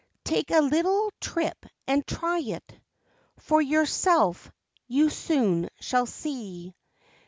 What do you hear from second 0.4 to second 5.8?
a little trip and try it For yourself, you soon